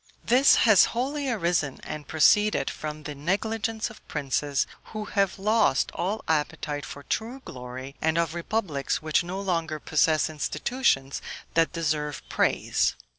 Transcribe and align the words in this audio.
This 0.25 0.55
has 0.65 0.85
wholly 0.97 1.29
arisen 1.29 1.77
and 1.83 2.07
proceeded 2.07 2.71
from 2.71 3.03
the 3.03 3.13
negligence 3.13 3.91
of 3.91 4.07
princes, 4.07 4.65
who 4.85 5.05
have 5.05 5.37
lost 5.37 5.91
all 5.93 6.23
appetite 6.27 6.87
for 6.87 7.03
true 7.03 7.39
glory, 7.45 7.93
and 8.01 8.17
of 8.17 8.33
republics 8.33 9.03
which 9.03 9.23
no 9.23 9.39
longer 9.39 9.77
possess 9.79 10.27
institutions 10.27 11.21
that 11.53 11.71
deserve 11.73 12.23
praise. 12.29 12.95